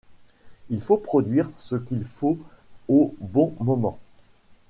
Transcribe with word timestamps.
Il 0.71 0.81
faut 0.81 0.97
produire 0.97 1.47
ce 1.57 1.75
qu'il 1.75 2.05
faut 2.07 2.39
au 2.87 3.13
bon 3.19 3.55
moment. 3.59 3.99